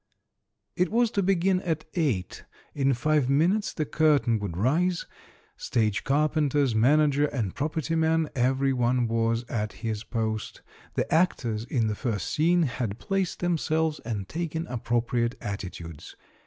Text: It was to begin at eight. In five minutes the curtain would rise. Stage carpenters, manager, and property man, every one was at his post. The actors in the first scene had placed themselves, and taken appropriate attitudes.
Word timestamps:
It 0.75 0.89
was 0.91 1.11
to 1.11 1.21
begin 1.21 1.61
at 1.61 1.85
eight. 1.93 2.43
In 2.73 2.95
five 2.95 3.29
minutes 3.29 3.71
the 3.71 3.85
curtain 3.85 4.39
would 4.39 4.57
rise. 4.57 5.05
Stage 5.57 6.03
carpenters, 6.03 6.73
manager, 6.73 7.25
and 7.25 7.53
property 7.53 7.93
man, 7.93 8.27
every 8.33 8.73
one 8.73 9.07
was 9.07 9.43
at 9.47 9.73
his 9.85 10.03
post. 10.03 10.63
The 10.95 11.05
actors 11.13 11.65
in 11.65 11.85
the 11.85 11.93
first 11.93 12.29
scene 12.33 12.63
had 12.63 12.97
placed 12.97 13.41
themselves, 13.41 13.99
and 13.99 14.27
taken 14.27 14.65
appropriate 14.65 15.35
attitudes. 15.39 16.15